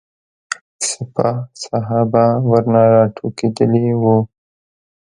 سپاه 0.89 1.37
صحابه 1.63 2.25
ورنه 2.49 2.81
راټوکېدلي 2.93 3.87
وو. 4.01 4.17